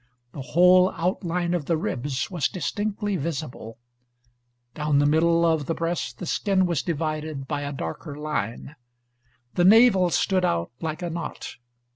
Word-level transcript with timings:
The 0.31 0.41
whole 0.41 0.89
outline 0.93 1.53
of 1.53 1.65
the 1.65 1.77
ribs 1.77 2.31
was 2.31 2.47
distinctly 2.47 3.17
visible; 3.17 3.77
down 4.73 4.97
the 4.97 5.05
middle 5.05 5.45
of 5.45 5.67
the 5.67 5.75
breast 5.75 6.17
the 6.17 6.25
skin 6.25 6.65
was 6.65 6.81
divided 6.81 7.47
by 7.47 7.61
a 7.61 7.71
darker 7.71 8.15
line; 8.17 8.75
the 9.53 9.63
navel 9.63 10.09
stood 10.09 10.43
out, 10.43 10.71
like 10.81 11.03
a 11.03 11.11
knot. 11.11 11.53